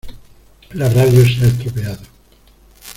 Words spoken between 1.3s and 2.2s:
ha estropeado.